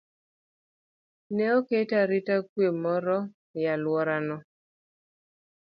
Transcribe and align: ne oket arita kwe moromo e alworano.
ne 1.35 1.45
oket 1.57 1.89
arita 2.01 2.35
kwe 2.49 2.67
moromo 2.83 3.15
e 3.59 3.61
alworano. 3.73 4.37